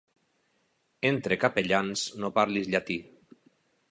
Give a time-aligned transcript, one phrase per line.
[1.09, 3.01] Entre capellans no parlis llatí.